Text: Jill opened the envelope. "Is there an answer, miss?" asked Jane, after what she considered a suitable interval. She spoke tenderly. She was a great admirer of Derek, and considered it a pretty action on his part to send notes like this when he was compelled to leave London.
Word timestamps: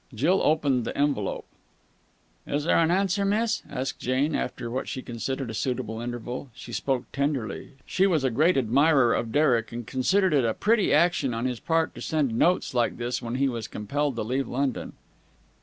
Jill 0.15 0.41
opened 0.41 0.83
the 0.83 0.97
envelope. 0.97 1.45
"Is 2.47 2.63
there 2.63 2.79
an 2.79 2.89
answer, 2.89 3.23
miss?" 3.23 3.61
asked 3.69 3.99
Jane, 3.99 4.33
after 4.33 4.67
what 4.71 4.87
she 4.87 5.03
considered 5.03 5.51
a 5.51 5.53
suitable 5.53 6.01
interval. 6.01 6.49
She 6.55 6.73
spoke 6.73 7.03
tenderly. 7.11 7.73
She 7.85 8.07
was 8.07 8.23
a 8.23 8.31
great 8.31 8.57
admirer 8.57 9.13
of 9.13 9.31
Derek, 9.31 9.71
and 9.71 9.85
considered 9.85 10.33
it 10.33 10.43
a 10.43 10.55
pretty 10.55 10.91
action 10.91 11.35
on 11.35 11.45
his 11.45 11.59
part 11.59 11.93
to 11.93 12.01
send 12.01 12.33
notes 12.35 12.73
like 12.73 12.97
this 12.97 13.21
when 13.21 13.35
he 13.35 13.47
was 13.47 13.67
compelled 13.67 14.15
to 14.15 14.23
leave 14.23 14.47
London. 14.47 14.93